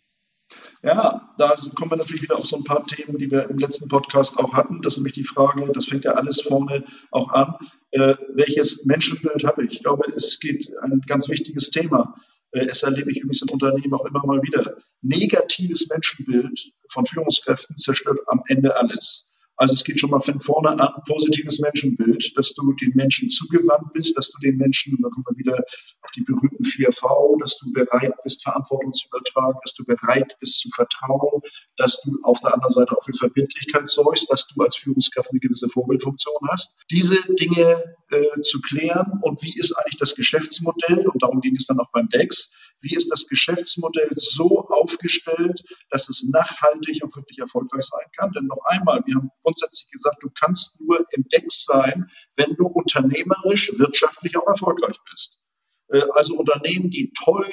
Ja, 0.83 1.33
da 1.39 1.55
kommen 1.75 1.91
wir 1.91 1.97
natürlich 1.97 2.21
wieder 2.21 2.37
auf 2.37 2.45
so 2.45 2.57
ein 2.57 2.63
paar 2.63 2.85
Themen, 2.85 3.17
die 3.17 3.31
wir 3.31 3.49
im 3.49 3.57
letzten 3.57 3.89
Podcast 3.89 4.37
auch 4.37 4.53
hatten. 4.53 4.81
Das 4.83 4.93
ist 4.93 4.97
nämlich 4.97 5.15
die 5.15 5.23
Frage, 5.23 5.71
das 5.73 5.87
fängt 5.87 6.05
ja 6.05 6.11
alles 6.11 6.41
vorne 6.41 6.83
auch 7.09 7.31
an, 7.31 7.55
äh, 7.91 8.15
welches 8.35 8.85
Menschenbild 8.85 9.43
habe 9.43 9.65
ich? 9.65 9.73
Ich 9.73 9.83
glaube, 9.83 10.11
es 10.15 10.39
geht 10.39 10.69
ein 10.83 11.01
ganz 11.07 11.27
wichtiges 11.27 11.71
Thema. 11.71 12.15
Äh, 12.55 12.67
es 12.69 12.83
erlebe 12.83 13.11
ich 13.11 13.17
übrigens 13.17 13.41
in 13.41 13.49
Unternehmen 13.49 13.93
auch 13.93 14.05
immer 14.05 14.25
mal 14.25 14.41
wieder. 14.41 14.77
Negatives 15.01 15.87
Menschenbild 15.89 16.71
von 16.89 17.05
Führungskräften 17.05 17.75
zerstört 17.77 18.19
am 18.27 18.41
Ende 18.47 18.75
alles. 18.75 19.27
Also 19.57 19.73
es 19.73 19.85
geht 19.85 20.01
schon 20.01 20.09
mal 20.09 20.19
von 20.19 20.39
vorne 20.41 20.69
an, 20.69 21.01
positives 21.07 21.59
Menschenbild, 21.59 22.37
dass 22.37 22.53
du 22.55 22.73
den 22.73 22.91
Menschen 22.93 23.29
zugewandt 23.29 23.93
bist, 23.93 24.17
dass 24.17 24.29
du 24.31 24.39
den 24.39 24.57
Menschen, 24.57 24.95
und 24.95 25.03
dann 25.03 25.11
kommen 25.11 25.25
wir 25.29 25.37
wieder 25.37 25.63
auf 26.01 26.11
die 26.11 26.23
berühmten 26.23 26.63
4V, 26.63 27.39
dass 27.39 27.57
du 27.59 27.71
bereit 27.71 28.13
bist, 28.23 28.43
Verantwortung 28.43 28.91
zu 28.91 29.07
übertragen, 29.07 29.57
dass 29.63 29.73
du 29.75 29.85
bereit 29.85 30.35
bist 30.41 30.59
zu 30.59 30.69
vertrauen, 30.75 31.41
dass 31.77 32.01
du 32.01 32.17
auf 32.23 32.41
der 32.41 32.53
anderen 32.53 32.73
Seite 32.73 32.97
auch 32.97 33.03
für 33.03 33.13
Verbindlichkeit 33.13 33.89
sorgst, 33.89 34.29
dass 34.29 34.45
du 34.47 34.61
als 34.61 34.75
Führungskraft 34.75 35.31
eine 35.31 35.39
gewisse 35.39 35.69
Vorbildfunktion 35.69 36.49
hast. 36.49 36.75
Diese 36.91 37.15
Dinge 37.35 37.94
äh, 38.09 38.41
zu 38.41 38.61
klären 38.61 39.19
und 39.21 39.41
wie 39.41 39.57
ist 39.57 39.73
eigentlich 39.73 39.97
das 39.99 40.15
Geschäftsmodell, 40.15 41.07
und 41.07 41.21
darum 41.21 41.41
ging 41.41 41.55
es 41.55 41.65
dann 41.65 41.79
auch 41.79 41.91
beim 41.91 42.07
DEX, 42.09 42.51
wie 42.81 42.95
ist 42.95 43.11
das 43.11 43.27
Geschäftsmodell 43.27 44.09
so 44.15 44.65
aufgestellt, 44.67 45.63
dass 45.89 46.09
es 46.09 46.27
nachhaltig 46.31 47.03
und 47.03 47.15
wirklich 47.15 47.39
erfolgreich 47.39 47.85
sein 47.85 48.05
kann. 48.17 48.31
Denn 48.31 48.45
noch 48.45 48.63
einmal, 48.65 49.01
wir 49.05 49.15
haben 49.15 49.29
grundsätzlich 49.43 49.89
gesagt, 49.91 50.17
du 50.21 50.29
kannst 50.39 50.79
nur 50.79 51.05
im 51.11 51.25
DEX 51.31 51.65
sein, 51.65 52.09
wenn 52.35 52.55
du 52.57 52.67
unternehmerisch, 52.67 53.71
wirtschaftlich 53.77 54.37
auch 54.37 54.47
erfolgreich 54.47 54.97
bist. 55.09 55.39
Äh, 55.89 56.01
also 56.13 56.35
Unternehmen, 56.35 56.89
die 56.89 57.11
toll 57.23 57.49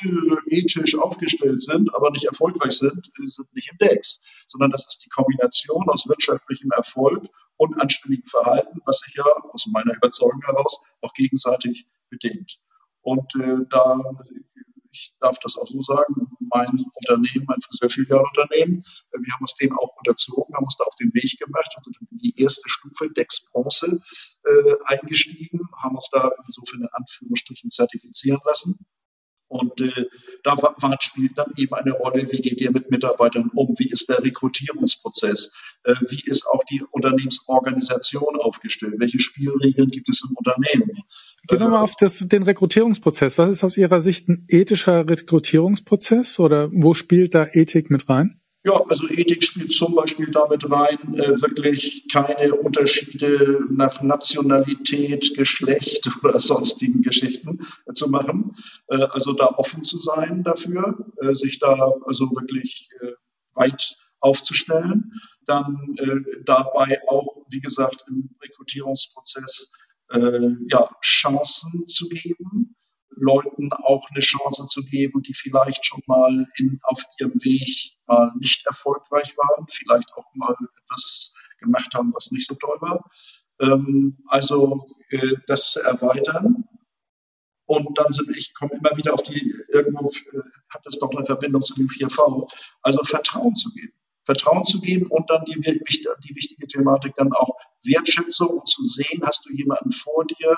ethisch 0.46 0.94
aufgestellt 0.96 1.62
sind, 1.62 1.94
aber 1.94 2.10
nicht 2.10 2.24
erfolgreich 2.24 2.72
sind, 2.72 3.10
äh, 3.18 3.26
sind 3.26 3.52
nicht 3.54 3.70
im 3.70 3.78
DEX, 3.78 4.22
sondern 4.48 4.70
das 4.70 4.86
ist 4.86 5.04
die 5.04 5.10
Kombination 5.10 5.88
aus 5.88 6.08
wirtschaftlichem 6.08 6.70
Erfolg 6.70 7.26
und 7.56 7.80
anständigem 7.80 8.26
Verhalten, 8.28 8.80
was 8.86 8.98
sich 9.00 9.14
ja 9.14 9.24
aus 9.52 9.66
meiner 9.66 9.94
Überzeugung 9.96 10.42
heraus 10.42 10.80
auch 11.00 11.12
gegenseitig 11.14 11.86
bedingt. 12.10 12.58
Und 13.02 13.34
äh, 13.36 13.66
da 13.68 14.00
ich 14.92 15.14
darf 15.20 15.38
das 15.38 15.56
auch 15.56 15.66
so 15.66 15.80
sagen, 15.82 16.28
mein 16.38 16.68
Unternehmen, 16.68 17.46
mein 17.46 17.60
Friseurfilialunternehmen, 17.62 18.84
äh, 19.12 19.18
wir 19.18 19.32
haben 19.32 19.40
uns 19.40 19.54
dem 19.56 19.76
auch 19.78 19.96
unterzogen, 19.96 20.54
haben 20.54 20.64
uns 20.64 20.76
da 20.76 20.84
auf 20.84 20.94
den 20.96 21.12
Weg 21.14 21.38
gemacht 21.38 21.74
in 22.10 22.18
die 22.18 22.38
erste 22.40 22.68
Stufe 22.68 23.10
Dex 23.10 23.46
Bronze 23.50 24.00
äh, 24.44 24.74
eingestiegen, 24.86 25.60
haben 25.82 25.96
uns 25.96 26.08
da 26.10 26.30
insofern 26.46 26.82
in 26.82 26.88
Anführungsstrichen 26.92 27.70
zertifizieren 27.70 28.40
lassen. 28.44 28.78
Und 29.52 29.82
äh, 29.82 30.06
da 30.44 30.56
war, 30.56 30.96
spielt 31.00 31.36
dann 31.36 31.52
eben 31.56 31.74
eine 31.74 31.92
Rolle, 31.92 32.26
wie 32.32 32.40
geht 32.40 32.60
ihr 32.62 32.70
mit 32.70 32.90
Mitarbeitern 32.90 33.50
um, 33.54 33.74
wie 33.78 33.90
ist 33.90 34.08
der 34.08 34.22
Rekrutierungsprozess, 34.22 35.52
äh, 35.84 35.94
wie 36.08 36.22
ist 36.24 36.46
auch 36.46 36.64
die 36.70 36.82
Unternehmensorganisation 36.90 38.40
aufgestellt, 38.40 38.94
welche 38.96 39.18
Spielregeln 39.18 39.90
gibt 39.90 40.08
es 40.08 40.24
im 40.26 40.34
Unternehmen. 40.36 41.02
Gehen 41.48 41.60
wir 41.60 41.68
mal 41.68 41.82
auf 41.82 41.96
das, 41.96 42.26
den 42.26 42.44
Rekrutierungsprozess. 42.44 43.36
Was 43.36 43.50
ist 43.50 43.62
aus 43.62 43.76
Ihrer 43.76 44.00
Sicht 44.00 44.28
ein 44.28 44.46
ethischer 44.48 45.06
Rekrutierungsprozess 45.06 46.40
oder 46.40 46.70
wo 46.72 46.94
spielt 46.94 47.34
da 47.34 47.46
Ethik 47.52 47.90
mit 47.90 48.08
rein? 48.08 48.41
Ja, 48.64 48.80
also 48.88 49.08
Ethik 49.08 49.42
spielt 49.42 49.72
zum 49.72 49.96
Beispiel 49.96 50.30
damit 50.30 50.70
rein, 50.70 51.14
äh, 51.14 51.42
wirklich 51.42 52.06
keine 52.12 52.54
Unterschiede 52.54 53.58
nach 53.68 54.02
Nationalität, 54.02 55.34
Geschlecht 55.36 56.08
oder 56.22 56.38
sonstigen 56.38 57.02
Geschichten 57.02 57.66
äh, 57.86 57.92
zu 57.92 58.08
machen. 58.08 58.54
Äh, 58.86 59.02
also 59.10 59.32
da 59.32 59.46
offen 59.46 59.82
zu 59.82 59.98
sein 59.98 60.44
dafür, 60.44 61.12
äh, 61.20 61.34
sich 61.34 61.58
da 61.58 61.92
also 62.06 62.26
wirklich 62.30 62.88
äh, 63.00 63.12
weit 63.54 63.96
aufzustellen. 64.20 65.12
Dann 65.44 65.96
äh, 65.98 66.42
dabei 66.44 67.00
auch, 67.08 67.44
wie 67.50 67.60
gesagt, 67.60 68.04
im 68.08 68.30
Rekrutierungsprozess 68.42 69.72
ja, 70.68 70.90
Chancen 71.00 71.86
zu 71.86 72.06
geben 72.06 72.76
Leuten 73.16 73.72
auch 73.72 74.08
eine 74.10 74.20
Chance 74.20 74.66
zu 74.66 74.82
geben, 74.84 75.22
die 75.22 75.34
vielleicht 75.34 75.84
schon 75.84 76.02
mal 76.06 76.46
in, 76.56 76.78
auf 76.84 77.02
ihrem 77.18 77.34
Weg 77.42 77.96
mal 78.06 78.32
nicht 78.38 78.66
erfolgreich 78.66 79.36
waren, 79.36 79.66
vielleicht 79.68 80.12
auch 80.14 80.26
mal 80.34 80.54
etwas 80.84 81.32
gemacht 81.58 81.94
haben, 81.94 82.12
was 82.14 82.30
nicht 82.30 82.48
so 82.48 82.54
toll 82.54 82.76
war. 82.80 83.04
Ähm, 83.60 84.18
also 84.26 84.86
äh, 85.10 85.36
das 85.46 85.72
zu 85.72 85.80
erweitern. 85.80 86.64
Und 87.66 87.96
dann 87.96 88.12
sind 88.12 88.36
ich 88.36 88.52
komme 88.54 88.72
immer 88.74 88.96
wieder 88.96 89.14
auf 89.14 89.22
die, 89.22 89.54
irgendwo 89.68 90.08
äh, 90.08 90.40
hat 90.68 90.86
es 90.86 90.98
doch 90.98 91.10
eine 91.10 91.24
Verbindung 91.24 91.62
zu 91.62 91.74
dem 91.74 91.88
4V, 91.88 92.50
also 92.82 93.02
Vertrauen 93.04 93.54
zu 93.54 93.70
geben. 93.72 93.92
Vertrauen 94.24 94.64
zu 94.64 94.80
geben 94.80 95.06
und 95.06 95.30
dann 95.30 95.44
die, 95.46 95.60
die 95.60 96.36
wichtige 96.36 96.66
Thematik 96.66 97.14
dann 97.16 97.32
auch 97.32 97.56
Wertschätzung 97.84 98.48
und 98.48 98.68
zu 98.68 98.84
sehen, 98.84 99.22
hast 99.24 99.44
du 99.46 99.52
jemanden 99.52 99.90
vor 99.92 100.24
dir, 100.26 100.56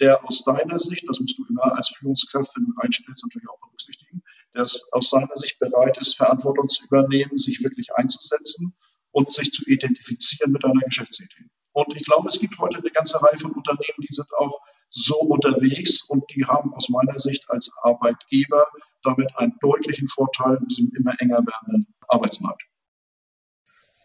der 0.00 0.24
aus 0.24 0.44
deiner 0.44 0.78
Sicht, 0.78 1.08
das 1.08 1.20
musst 1.20 1.38
du 1.38 1.44
immer 1.48 1.74
als 1.74 1.88
Führungskraft, 1.88 2.54
wenn 2.56 2.66
du 2.66 2.72
einstellst, 2.80 3.24
natürlich 3.24 3.48
auch 3.48 3.60
berücksichtigen, 3.60 4.22
der 4.54 4.62
aus 4.62 5.10
seiner 5.10 5.36
Sicht 5.36 5.58
bereit 5.58 5.98
ist, 5.98 6.16
Verantwortung 6.16 6.68
zu 6.68 6.84
übernehmen, 6.84 7.36
sich 7.36 7.62
wirklich 7.62 7.94
einzusetzen 7.94 8.74
und 9.12 9.32
sich 9.32 9.52
zu 9.52 9.64
identifizieren 9.66 10.52
mit 10.52 10.64
deiner 10.64 10.80
Geschäftsidee. 10.80 11.48
Und 11.72 11.94
ich 11.94 12.04
glaube, 12.04 12.28
es 12.28 12.38
gibt 12.38 12.58
heute 12.58 12.78
eine 12.78 12.90
ganze 12.90 13.20
Reihe 13.22 13.38
von 13.38 13.52
Unternehmen, 13.52 13.98
die 13.98 14.14
sind 14.14 14.28
auch 14.38 14.60
so 14.90 15.16
unterwegs 15.16 16.02
und 16.02 16.24
die 16.34 16.44
haben 16.44 16.72
aus 16.74 16.88
meiner 16.88 17.18
Sicht 17.18 17.44
als 17.50 17.70
Arbeitgeber 17.82 18.66
damit 19.02 19.30
einen 19.36 19.54
deutlichen 19.60 20.08
Vorteil 20.08 20.56
in 20.60 20.68
diesem 20.68 20.92
immer 20.96 21.14
enger 21.20 21.38
werdenden 21.38 21.94
Arbeitsmarkt. 22.08 22.62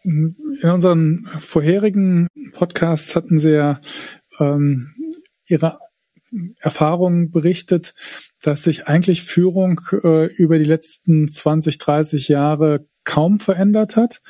In 0.04 0.36
unseren 0.62 1.28
vorherigen 1.38 2.28
Podcasts 2.52 3.14
hatten 3.14 3.38
Sie 3.38 3.52
ja 3.52 3.80
ähm, 4.40 4.94
Ihre 5.46 5.78
Erfahrungen 6.58 7.30
berichtet, 7.30 7.94
dass 8.42 8.64
sich 8.64 8.86
eigentlich 8.86 9.22
Führung 9.22 9.80
äh, 10.02 10.26
über 10.34 10.58
die 10.58 10.64
letzten 10.64 11.28
20, 11.28 11.78
30 11.78 12.28
Jahre 12.28 12.86
kaum 13.04 13.40
verändert 13.40 13.96
hat 13.96 14.22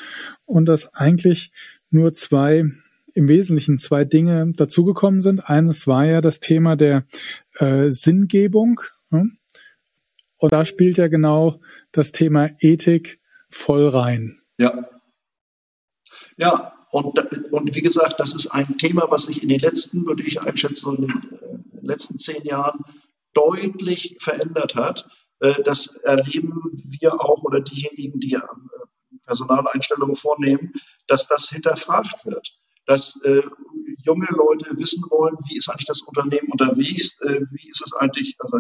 und 0.45 0.67
dass 0.67 0.95
eigentlich 0.95 1.53
nur 1.91 2.15
zwei, 2.15 2.65
im 3.15 3.29
Wesentlichen 3.29 3.79
zwei 3.79 4.05
Dinge 4.05 4.53
dazugekommen 4.57 5.21
sind. 5.21 5.49
Eines 5.49 5.87
war 5.87 6.07
ja 6.07 6.21
das 6.21 6.41
Thema 6.41 6.77
der 6.77 7.07
äh, 7.55 7.91
Sinngebung. 7.91 8.81
Ne? 9.11 9.31
Und 10.39 10.53
da 10.53 10.65
spielt 10.65 10.97
ja 10.97 11.09
genau 11.09 11.61
das 11.93 12.13
Thema 12.13 12.51
Ethik 12.59 13.21
voll 13.49 13.89
rein. 13.89 14.41
Ja. 14.59 14.89
Ja, 16.39 16.73
und, 16.91 17.19
und 17.53 17.75
wie 17.75 17.83
gesagt, 17.83 18.19
das 18.19 18.35
ist 18.35 18.49
ein 18.49 18.77
Thema, 18.79 19.07
was 19.11 19.25
sich 19.25 19.43
in 19.43 19.49
den 19.49 19.61
letzten, 19.61 20.07
würde 20.07 20.23
ich 20.25 20.41
einschätzen, 20.41 20.97
in 20.97 21.39
den 21.83 21.89
letzten 21.89 22.19
zehn 22.19 22.43
Jahren 22.45 22.85
deutlich 23.35 24.17
verändert 24.21 24.75
hat. 24.75 25.09
Äh, 25.41 25.63
das 25.63 25.87
erleben 26.05 26.71
wir 26.73 27.21
auch 27.21 27.43
oder 27.43 27.61
diejenigen, 27.61 28.21
die 28.21 28.35
äh, 28.35 28.41
Personaleinstellungen 29.27 30.17
vornehmen, 30.17 30.73
dass 31.07 31.29
das 31.29 31.49
hinterfragt 31.49 32.25
wird. 32.25 32.49
Dass 32.87 33.21
äh, 33.25 33.43
junge 34.05 34.27
Leute 34.31 34.77
wissen 34.77 35.05
wollen, 35.11 35.37
wie 35.49 35.57
ist 35.57 35.69
eigentlich 35.69 35.87
das 35.87 36.03
Unternehmen 36.03 36.49
unterwegs, 36.51 37.21
wie 37.21 37.71
ist 37.71 37.81
es 37.87 37.93
eigentlich, 37.93 38.35
also 38.41 38.59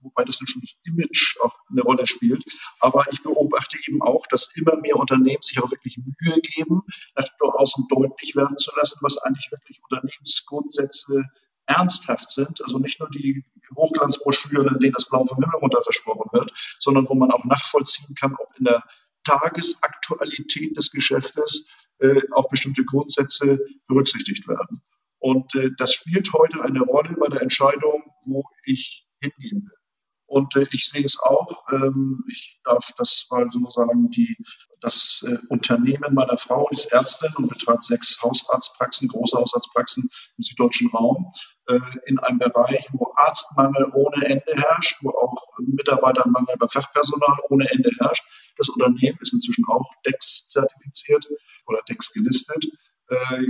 wobei 0.00 0.24
das 0.24 0.40
natürlich 0.40 0.76
Image 0.84 1.36
auch 1.42 1.56
eine 1.68 1.82
Rolle 1.82 2.06
spielt. 2.06 2.44
Aber 2.78 3.04
ich 3.10 3.20
beobachte 3.24 3.76
eben 3.88 4.00
auch, 4.00 4.28
dass 4.28 4.54
immer 4.54 4.76
mehr 4.76 4.94
Unternehmen 4.94 5.42
sich 5.42 5.60
auch 5.60 5.72
wirklich 5.72 5.98
Mühe 5.98 6.40
geben, 6.42 6.82
nach 7.16 7.28
außen 7.40 7.86
deutlich 7.88 8.36
werden 8.36 8.56
zu 8.58 8.70
lassen, 8.76 8.98
was 9.00 9.18
eigentlich 9.18 9.50
wirklich 9.50 9.80
Unternehmensgrundsätze 9.82 11.24
ernsthaft 11.66 12.30
sind, 12.30 12.62
also 12.62 12.78
nicht 12.78 13.00
nur 13.00 13.08
die 13.10 13.44
Hochglanzbroschüren, 13.74 14.74
in 14.74 14.80
denen 14.80 14.92
das 14.92 15.08
Blau 15.08 15.24
vom 15.24 15.38
Himmel 15.38 15.58
runter 15.60 15.82
versprochen 15.82 16.28
wird, 16.32 16.52
sondern 16.78 17.08
wo 17.08 17.14
man 17.14 17.30
auch 17.30 17.44
nachvollziehen 17.44 18.14
kann, 18.14 18.34
ob 18.34 18.48
in 18.58 18.64
der 18.64 18.84
Tagesaktualität 19.24 20.76
des 20.76 20.90
Geschäftes 20.90 21.66
äh, 21.98 22.20
auch 22.32 22.48
bestimmte 22.48 22.84
Grundsätze 22.84 23.58
berücksichtigt 23.86 24.46
werden. 24.46 24.82
Und 25.18 25.54
äh, 25.54 25.70
das 25.78 25.94
spielt 25.94 26.32
heute 26.32 26.62
eine 26.62 26.82
Rolle 26.82 27.16
bei 27.18 27.28
der 27.28 27.40
Entscheidung, 27.40 28.02
wo 28.26 28.44
ich 28.64 29.06
hingehen 29.22 29.62
will. 29.64 29.83
Und 30.26 30.56
äh, 30.56 30.66
ich 30.72 30.88
sehe 30.88 31.04
es 31.04 31.18
auch, 31.20 31.64
ähm, 31.70 32.24
ich 32.30 32.58
darf 32.64 32.90
das 32.96 33.26
mal 33.30 33.48
so 33.52 33.68
sagen, 33.68 34.10
die, 34.10 34.36
das 34.80 35.24
äh, 35.26 35.36
Unternehmen 35.48 36.14
meiner 36.14 36.38
Frau 36.38 36.68
ist 36.70 36.86
Ärztin 36.86 37.32
und 37.36 37.48
betreibt 37.48 37.84
sechs 37.84 38.20
Hausarztpraxen, 38.22 39.08
große 39.08 39.36
Hausarztpraxen 39.36 40.08
im 40.36 40.42
süddeutschen 40.42 40.90
Raum, 40.90 41.28
äh, 41.66 41.78
in 42.06 42.18
einem 42.20 42.38
Bereich, 42.38 42.88
wo 42.92 43.12
Arztmangel 43.16 43.90
ohne 43.92 44.24
Ende 44.24 44.54
herrscht, 44.54 44.96
wo 45.02 45.10
auch 45.10 45.58
Mitarbeitermangel 45.58 46.56
bei 46.58 46.68
Fachpersonal 46.68 47.38
ohne 47.50 47.70
Ende 47.70 47.90
herrscht. 47.98 48.24
Das 48.56 48.68
Unternehmen 48.68 49.18
ist 49.20 49.32
inzwischen 49.32 49.64
auch 49.66 49.90
DEX 50.06 50.46
zertifiziert 50.48 51.26
oder 51.66 51.80
DEX 51.88 52.12
gelistet. 52.12 52.64
Äh, 53.08 53.48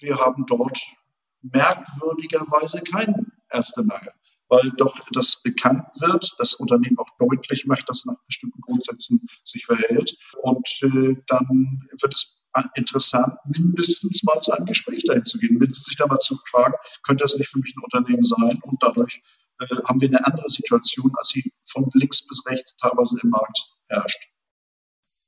wir 0.00 0.16
haben 0.16 0.46
dort 0.46 0.78
merkwürdigerweise 1.42 2.82
keinen 2.82 3.32
Ärztemangel 3.50 4.12
weil 4.52 4.70
doch 4.76 4.94
das 5.12 5.40
bekannt 5.42 5.82
wird, 5.98 6.34
das 6.36 6.52
Unternehmen 6.54 6.98
auch 6.98 7.08
deutlich 7.18 7.64
macht, 7.64 7.88
dass 7.88 8.00
es 8.00 8.04
nach 8.04 8.22
bestimmten 8.26 8.60
Grundsätzen 8.60 9.26
sich 9.44 9.64
verhält. 9.64 10.14
Und 10.42 10.68
äh, 10.82 11.16
dann 11.26 11.88
wird 11.98 12.14
es 12.14 12.38
interessant, 12.74 13.34
mindestens 13.46 14.22
mal 14.24 14.38
zu 14.42 14.52
einem 14.52 14.66
Gespräch 14.66 15.04
dahin 15.04 15.24
zu 15.24 15.38
gehen, 15.38 15.56
mindestens 15.56 15.86
sich 15.86 15.96
da 15.96 16.06
mal 16.06 16.18
zu 16.18 16.36
fragen, 16.50 16.74
könnte 17.02 17.24
das 17.24 17.38
nicht 17.38 17.48
für 17.48 17.60
mich 17.60 17.74
ein 17.74 17.82
Unternehmen 17.82 18.24
sein? 18.24 18.60
Und 18.62 18.82
dadurch 18.82 19.22
äh, 19.58 19.66
haben 19.86 20.02
wir 20.02 20.08
eine 20.08 20.26
andere 20.26 20.50
Situation, 20.50 21.10
als 21.16 21.28
sie 21.28 21.50
von 21.70 21.88
links 21.94 22.26
bis 22.26 22.44
rechts 22.44 22.76
teilweise 22.76 23.18
im 23.22 23.30
Markt 23.30 23.58
herrscht. 23.88 24.20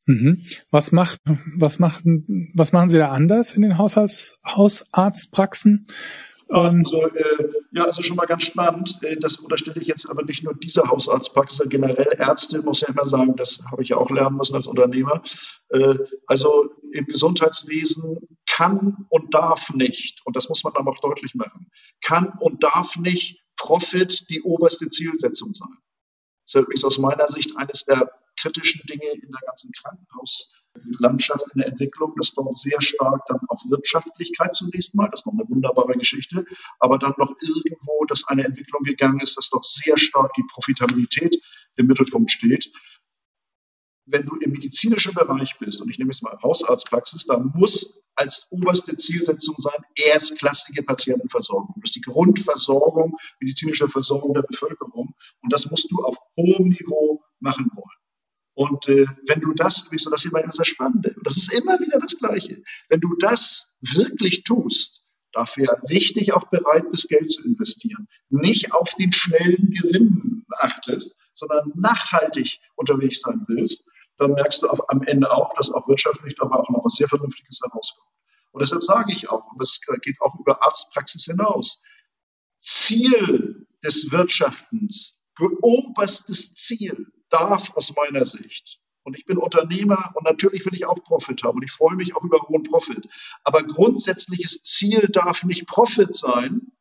Mhm. 0.05 0.43
Was 0.71 0.93
macht, 0.93 1.21
was 1.57 1.79
machen, 1.79 2.53
was 2.55 2.73
machen 2.73 2.91
Sie 2.91 2.99
da 2.99 3.11
anders 3.11 3.55
in 3.55 3.63
den 3.63 3.79
Haushalts, 3.79 4.37
Hausarztpraxen? 4.47 5.87
Also, 6.49 7.07
äh, 7.09 7.53
ja, 7.73 7.85
also 7.85 8.03
schon 8.03 8.17
mal 8.17 8.27
ganz 8.27 8.45
spannend. 8.45 8.99
Äh, 9.03 9.17
das 9.17 9.37
unterstelle 9.37 9.81
ich 9.81 9.87
jetzt 9.87 10.09
aber 10.09 10.23
nicht 10.25 10.45
nur 10.45 10.55
dieser 10.55 10.89
Hausarztpraxis, 10.89 11.59
sondern 11.59 11.83
generell 11.83 12.17
Ärzte, 12.19 12.63
muss 12.63 12.83
ich 12.83 12.89
ja 12.89 12.95
immer 12.95 13.07
sagen, 13.07 13.37
das 13.37 13.61
habe 13.71 13.83
ich 13.83 13.91
ja 13.91 13.97
auch 13.97 14.11
lernen 14.11 14.37
müssen 14.37 14.55
als 14.55 14.67
Unternehmer. 14.67 15.23
Äh, 15.71 15.97
also 16.27 16.71
im 16.93 17.07
Gesundheitswesen 17.07 18.19
kann 18.49 19.07
und 19.09 19.33
darf 19.33 19.71
nicht, 19.71 20.21
und 20.25 20.37
das 20.37 20.49
muss 20.49 20.65
man 20.65 20.75
dann 20.75 20.87
auch 20.87 20.99
deutlich 21.01 21.35
machen, 21.35 21.71
kann 22.03 22.33
und 22.41 22.63
darf 22.63 22.97
nicht 22.97 23.41
Profit 23.57 24.29
die 24.29 24.43
oberste 24.43 24.91
Zielsetzung 24.91 25.55
sein. 25.55 25.79
Das 26.53 26.65
ist 26.69 26.85
aus 26.85 26.99
meiner 26.99 27.29
Sicht 27.29 27.57
eines 27.57 27.85
der 27.85 28.11
kritischen 28.39 28.83
Dinge 28.87 29.11
in 29.13 29.31
der 29.31 29.41
ganzen 29.47 29.73
Krankenhauslandschaft, 30.75 31.47
in 31.55 31.61
der 31.61 31.69
Entwicklung, 31.69 32.15
dass 32.17 32.33
dort 32.33 32.57
sehr 32.57 32.81
stark 32.81 33.23
dann 33.29 33.41
auf 33.49 33.61
Wirtschaftlichkeit 33.69 34.55
zunächst 34.55 34.95
mal, 34.95 35.09
das 35.11 35.21
ist 35.21 35.27
noch 35.27 35.35
eine 35.35 35.49
wunderbare 35.49 35.95
Geschichte, 35.95 36.45
aber 36.79 36.99
dann 36.99 37.15
noch 37.19 37.35
irgendwo, 37.41 38.05
dass 38.07 38.25
eine 38.27 38.45
Entwicklung 38.45 38.83
gegangen 38.83 39.21
ist, 39.21 39.37
dass 39.37 39.51
doch 39.51 39.63
sehr 39.63 39.97
stark 39.97 40.33
die 40.35 40.45
Profitabilität 40.53 41.41
im 41.77 41.87
Mittelpunkt 41.87 42.31
steht. 42.31 42.73
Wenn 44.07 44.27
du 44.27 44.37
im 44.37 44.53
medizinischen 44.53 45.15
Bereich 45.15 45.59
bist, 45.59 45.81
und 45.81 45.89
ich 45.89 45.99
nehme 45.99 46.11
jetzt 46.11 46.23
mal 46.23 46.39
Hausarztpraxis, 46.43 47.25
da 47.25 47.39
muss 47.39 48.03
als 48.17 48.47
oberste 48.51 48.97
Zielsetzung 48.97 49.57
sein, 49.59 49.83
erstklassige 49.95 50.83
Patientenversorgung. 50.83 51.75
Das 51.81 51.89
ist 51.89 51.97
die 51.97 52.01
Grundversorgung, 52.03 53.17
medizinische 53.41 53.89
Versorgung 53.89 54.35
der 54.35 54.43
Bevölkerung. 54.43 55.15
Und 55.41 55.53
das 55.53 55.71
musst 55.71 55.91
du 55.91 56.05
auf 56.05 56.17
hohem 56.37 56.69
Niveau 56.69 57.23
machen 57.41 57.71
wollen. 57.75 58.04
Und 58.55 58.89
äh, 58.89 59.07
wenn 59.27 59.41
du 59.41 59.53
das, 59.53 59.83
übrigens, 59.83 60.07
und 60.07 60.13
das 60.13 60.25
ist 60.25 60.31
immer 60.31 60.43
das 60.43 60.67
Spannende, 60.67 61.15
das 61.25 61.37
ist 61.37 61.53
immer 61.53 61.79
wieder 61.81 61.99
das 61.99 62.17
Gleiche, 62.17 62.63
wenn 62.89 63.01
du 63.01 63.17
das 63.19 63.75
wirklich 63.81 64.45
tust, 64.45 65.03
dafür 65.33 65.81
richtig 65.91 66.33
auch 66.33 66.49
bereit 66.51 66.89
bist, 66.91 67.09
Geld 67.09 67.31
zu 67.31 67.43
investieren, 67.43 68.07
nicht 68.31 68.73
auf 68.73 68.95
den 68.95 69.13
schnellen 69.13 69.71
Gewinn 69.71 70.47
achtest, 70.59 71.17
sondern 71.35 71.73
nachhaltig 71.75 72.61
unterwegs 72.77 73.21
sein 73.21 73.45
willst, 73.49 73.85
dann 74.17 74.33
merkst 74.33 74.63
du 74.63 74.69
am 74.69 75.03
Ende 75.03 75.33
auch, 75.33 75.53
dass 75.55 75.73
auch 75.73 75.89
wirtschaftlich 75.89 76.41
aber 76.41 76.61
auch 76.61 76.71
noch 76.71 76.85
was 76.85 76.95
sehr 76.95 77.09
Vernünftiges 77.09 77.61
herauskommt. 77.65 78.09
Und 78.53 78.63
deshalb 78.63 78.85
sage 78.85 79.13
ich 79.13 79.29
auch, 79.29 79.51
und 79.51 79.61
das 79.61 79.81
geht 80.03 80.21
auch 80.21 80.39
über 80.39 80.63
Arztpraxis 80.63 81.25
hinaus, 81.25 81.83
Ziel 82.61 83.67
des 83.83 84.13
Wirtschaftens, 84.13 85.19
oberstes 85.61 86.55
Ziel 86.55 87.09
darf 87.31 87.71
aus 87.77 87.95
meiner 87.97 88.27
Sicht 88.27 88.79
Und 89.05 89.17
ich 89.19 89.27
bin 89.27 89.37
Unternehmer 89.37 90.13
und 90.15 90.25
natürlich 90.25 90.65
will 90.65 90.75
ich 90.75 90.87
auch 90.87 91.03
Profit 91.05 91.43
haben 91.45 91.59
und 91.59 91.65
ich 91.65 91.73
freue 91.73 91.97
mich 91.97 92.17
auch 92.17 92.23
über 92.23 92.39
hohen 92.49 92.63
Profit. 92.63 93.07
Aber 93.45 93.63
grundsätzliches 93.63 94.63
Ziel 94.63 95.09
darf 95.13 95.45
nicht 95.45 95.67
Profit 95.67 96.17
sein, 96.17 96.73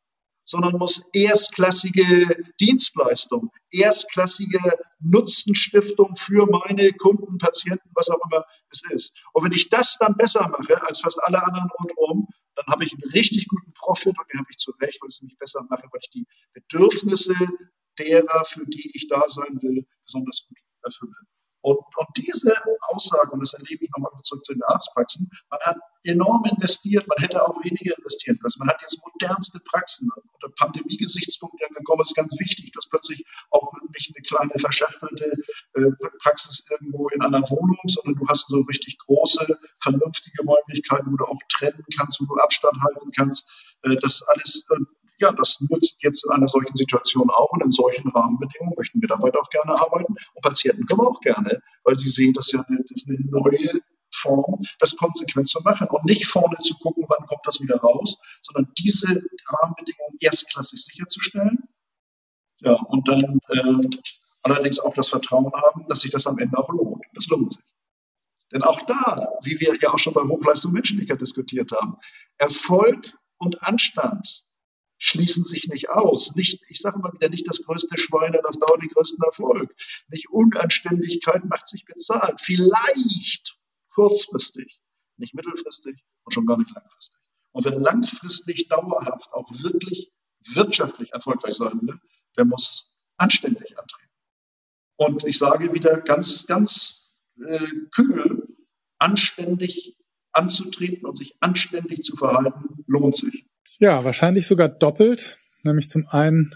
sondern 0.44 0.76
muss 0.76 1.02
erstklassige 1.12 2.52
Dienstleistung, 2.60 3.50
erstklassige 3.70 4.78
Nutzenstiftung 5.00 6.16
für 6.16 6.46
meine 6.46 6.92
Kunden, 6.92 7.38
Patienten, 7.38 7.90
was 7.94 8.10
auch 8.10 8.20
immer 8.26 8.44
es 8.70 8.82
ist. 8.90 9.16
Und 9.32 9.44
wenn 9.44 9.52
ich 9.52 9.68
das 9.70 9.96
dann 9.98 10.16
besser 10.16 10.48
mache 10.48 10.82
als 10.86 11.00
fast 11.00 11.18
alle 11.24 11.42
anderen 11.42 11.70
rundum, 11.78 12.28
dann 12.56 12.66
habe 12.66 12.84
ich 12.84 12.92
einen 12.92 13.10
richtig 13.12 13.48
guten 13.48 13.72
Profit 13.74 14.18
und 14.18 14.26
den 14.32 14.40
habe 14.40 14.48
ich 14.50 14.58
zu 14.58 14.70
Recht, 14.80 15.00
weil 15.00 15.08
ich 15.08 15.16
es 15.16 15.20
nämlich 15.22 15.38
besser 15.38 15.62
mache, 15.68 15.88
weil 15.90 16.00
ich 16.02 16.10
die 16.10 16.26
Bedürfnisse 16.52 17.34
derer, 17.98 18.44
für 18.44 18.66
die 18.66 18.90
ich 18.94 19.08
da 19.08 19.22
sein 19.26 19.60
will, 19.62 19.86
besonders 20.04 20.46
gut 20.48 20.58
erfülle. 20.82 21.14
Und, 21.64 21.78
und 21.78 22.08
diese 22.18 22.52
Aussage, 22.88 23.30
und 23.30 23.40
das 23.40 23.54
erlebe 23.54 23.86
ich 23.86 23.90
nochmal 23.96 24.12
zurück 24.22 24.44
zu 24.44 24.52
den 24.52 24.62
Arztpraxen, 24.64 25.30
man 25.48 25.60
hat 25.60 25.78
enorm 26.02 26.44
investiert, 26.44 27.08
man 27.08 27.16
hätte 27.16 27.40
auch 27.42 27.56
weniger 27.64 27.96
investieren 27.96 28.38
können. 28.38 28.52
Man 28.58 28.68
hat 28.68 28.82
jetzt 28.82 29.00
modernste 29.02 29.58
Praxen. 29.70 30.10
Unter 30.34 30.54
Pandemie-Gesichtspunkten 30.58 31.66
angekommen 31.66 32.02
ist 32.02 32.14
ganz 32.14 32.34
wichtig, 32.38 32.70
dass 32.72 32.86
plötzlich 32.90 33.24
auch 33.50 33.72
nicht 33.96 34.12
eine 34.14 34.22
kleine 34.28 34.52
verschachtelte 34.60 35.24
äh, 35.72 35.90
Praxis 36.20 36.66
irgendwo 36.70 37.08
in 37.08 37.22
einer 37.22 37.40
Wohnung, 37.48 37.80
sondern 37.86 38.20
du 38.20 38.28
hast 38.28 38.46
so 38.48 38.60
richtig 38.60 38.98
große, 38.98 39.58
vernünftige 39.80 40.44
Räumlichkeiten, 40.44 41.12
wo 41.12 41.16
du 41.16 41.24
auch 41.24 41.40
trennen 41.48 41.82
kannst, 41.96 42.20
wo 42.20 42.26
du 42.26 42.42
Abstand 42.42 42.76
halten 42.82 43.10
kannst. 43.16 43.48
Äh, 43.84 43.96
das 43.96 44.20
alles 44.28 44.66
äh, 44.70 44.84
ja, 45.18 45.32
das 45.32 45.58
nützt 45.60 46.02
jetzt 46.02 46.24
in 46.24 46.32
einer 46.32 46.48
solchen 46.48 46.74
Situation 46.76 47.30
auch 47.30 47.50
und 47.52 47.62
in 47.62 47.72
solchen 47.72 48.08
Rahmenbedingungen 48.10 48.74
möchten 48.76 48.98
Mitarbeiter 48.98 49.40
auch 49.40 49.50
gerne 49.50 49.78
arbeiten 49.80 50.14
und 50.34 50.42
Patienten 50.42 50.86
kommen 50.86 51.06
auch 51.06 51.20
gerne, 51.20 51.62
weil 51.84 51.98
sie 51.98 52.10
sehen, 52.10 52.32
das 52.32 52.46
ist 52.46 52.52
ja 52.52 52.64
eine, 52.68 52.84
das 52.88 53.04
eine 53.06 53.18
neue 53.20 53.80
Form, 54.12 54.64
das 54.78 54.96
konsequent 54.96 55.48
zu 55.48 55.60
machen 55.62 55.88
und 55.88 56.04
nicht 56.04 56.26
vorne 56.26 56.56
zu 56.62 56.74
gucken, 56.78 57.04
wann 57.08 57.26
kommt 57.26 57.42
das 57.44 57.60
wieder 57.60 57.76
raus, 57.76 58.18
sondern 58.42 58.72
diese 58.78 59.22
Rahmenbedingungen 59.46 60.16
erstklassig 60.20 60.82
sicherzustellen. 60.82 61.58
Ja, 62.60 62.74
und 62.74 63.08
dann 63.08 63.40
äh, 63.48 63.98
allerdings 64.42 64.78
auch 64.78 64.94
das 64.94 65.08
Vertrauen 65.08 65.52
haben, 65.52 65.86
dass 65.88 66.00
sich 66.00 66.12
das 66.12 66.26
am 66.26 66.38
Ende 66.38 66.56
auch 66.56 66.68
lohnt. 66.68 67.04
Das 67.14 67.26
lohnt 67.26 67.52
sich. 67.52 67.64
Denn 68.52 68.62
auch 68.62 68.80
da, 68.82 69.32
wie 69.42 69.58
wir 69.58 69.76
ja 69.80 69.92
auch 69.92 69.98
schon 69.98 70.14
bei 70.14 70.22
Hochleistung 70.22 70.72
Menschlichkeit 70.72 71.20
diskutiert 71.20 71.72
haben, 71.72 71.96
Erfolg 72.38 73.18
und 73.38 73.62
Anstand 73.62 74.43
schließen 75.04 75.44
sich 75.44 75.68
nicht 75.68 75.90
aus. 75.90 76.34
Nicht, 76.34 76.62
ich 76.68 76.78
sage 76.78 76.98
immer 76.98 77.12
wieder, 77.12 77.28
nicht 77.28 77.46
das 77.46 77.62
größte 77.62 77.98
Schwein 77.98 78.32
hat 78.32 78.46
auf 78.46 78.56
Dauer 78.56 78.78
den 78.78 78.88
größten 78.88 79.22
Erfolg. 79.22 79.74
Nicht 80.08 80.30
Unanständigkeit 80.30 81.44
macht 81.44 81.68
sich 81.68 81.84
bezahlt. 81.84 82.40
Vielleicht 82.40 83.54
kurzfristig, 83.90 84.80
nicht 85.18 85.34
mittelfristig 85.34 86.02
und 86.24 86.32
schon 86.32 86.46
gar 86.46 86.56
nicht 86.56 86.74
langfristig. 86.74 87.20
Und 87.52 87.66
wer 87.66 87.78
langfristig 87.78 88.68
dauerhaft 88.68 89.32
auch 89.34 89.50
wirklich 89.62 90.10
wirtschaftlich 90.54 91.12
erfolgreich 91.12 91.54
sein 91.54 91.78
will, 91.82 92.00
der 92.38 92.46
muss 92.46 92.96
anständig 93.18 93.78
antreten. 93.78 94.10
Und 94.96 95.24
ich 95.24 95.36
sage 95.36 95.74
wieder 95.74 96.00
ganz, 96.00 96.46
ganz 96.46 97.14
äh, 97.46 97.66
kühl, 97.90 98.56
anständig 98.98 99.98
anzutreten 100.32 101.06
und 101.06 101.18
sich 101.18 101.36
anständig 101.40 102.02
zu 102.02 102.16
verhalten, 102.16 102.84
lohnt 102.86 103.16
sich. 103.16 103.43
Ja, 103.78 104.04
wahrscheinlich 104.04 104.46
sogar 104.46 104.68
doppelt, 104.68 105.38
nämlich 105.62 105.88
zum 105.88 106.06
einen 106.08 106.54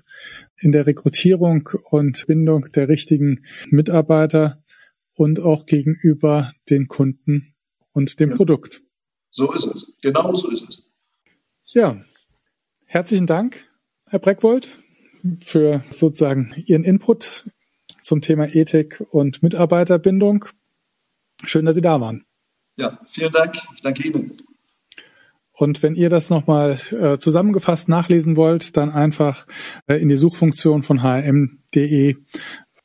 in 0.56 0.72
der 0.72 0.86
Rekrutierung 0.86 1.68
und 1.90 2.26
Bindung 2.26 2.70
der 2.74 2.88
richtigen 2.88 3.44
Mitarbeiter 3.70 4.62
und 5.14 5.40
auch 5.40 5.66
gegenüber 5.66 6.52
den 6.70 6.88
Kunden 6.88 7.54
und 7.92 8.20
dem 8.20 8.30
ja. 8.30 8.36
Produkt. 8.36 8.82
So 9.30 9.52
ist 9.52 9.66
es. 9.66 9.92
Genau 10.02 10.34
so 10.34 10.50
ist 10.50 10.68
es. 10.68 10.82
Ja, 11.64 12.00
herzlichen 12.86 13.26
Dank, 13.26 13.68
Herr 14.06 14.21
Breckwold, 14.21 14.80
für 15.40 15.84
sozusagen 15.90 16.54
Ihren 16.66 16.84
Input 16.84 17.50
zum 18.00 18.23
Thema 18.23 18.47
Ethik 18.54 19.04
und 19.10 19.42
Mitarbeiterbindung. 19.42 20.47
Schön, 21.44 21.66
dass 21.66 21.75
Sie 21.75 21.82
da 21.82 22.00
waren. 22.00 22.25
Ja, 22.76 23.00
vielen 23.10 23.32
Dank. 23.32 23.56
Ich 23.75 23.82
danke 23.82 24.06
Ihnen. 24.06 24.36
Und 25.58 25.82
wenn 25.82 25.97
ihr 25.97 26.08
das 26.08 26.30
nochmal 26.30 26.78
äh, 26.92 27.18
zusammengefasst 27.18 27.88
nachlesen 27.88 28.36
wollt, 28.36 28.76
dann 28.76 28.92
einfach 28.92 29.44
äh, 29.88 29.97
in 29.97 30.08
die 30.08 30.16
Suchfunktion 30.16 30.84
von 30.84 31.02
hm.de 31.02 32.14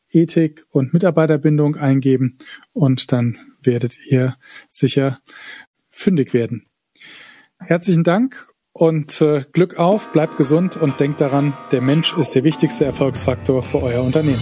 Ethik 0.09 0.65
und 0.71 0.91
Mitarbeiterbindung 0.91 1.75
eingeben 1.75 2.37
und 2.71 3.11
dann 3.11 3.37
werdet 3.61 3.97
ihr 4.07 4.37
sicher 4.69 5.19
fündig 5.89 6.33
werden. 6.33 6.65
Herzlichen 7.59 8.03
Dank 8.03 8.47
und 8.71 9.21
äh, 9.21 9.45
Glück 9.53 9.77
auf, 9.77 10.11
bleibt 10.11 10.37
gesund 10.37 10.75
und 10.75 10.99
denkt 10.99 11.21
daran, 11.21 11.53
der 11.71 11.81
Mensch 11.81 12.17
ist 12.17 12.33
der 12.33 12.43
wichtigste 12.43 12.85
Erfolgsfaktor 12.85 13.61
für 13.61 13.83
euer 13.83 14.03
Unternehmen. 14.03 14.41